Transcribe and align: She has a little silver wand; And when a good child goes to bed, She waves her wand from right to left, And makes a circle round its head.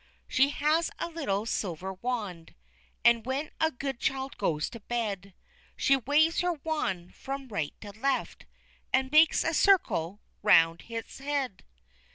She 0.27 0.49
has 0.49 0.89
a 0.97 1.09
little 1.11 1.45
silver 1.45 1.93
wand; 1.93 2.55
And 3.05 3.23
when 3.23 3.51
a 3.61 3.69
good 3.69 3.99
child 3.99 4.35
goes 4.39 4.67
to 4.71 4.79
bed, 4.79 5.35
She 5.75 5.95
waves 5.95 6.39
her 6.39 6.53
wand 6.53 7.13
from 7.13 7.49
right 7.49 7.75
to 7.81 7.91
left, 7.91 8.47
And 8.91 9.11
makes 9.11 9.43
a 9.43 9.53
circle 9.53 10.19
round 10.41 10.85
its 10.89 11.19
head. 11.19 11.63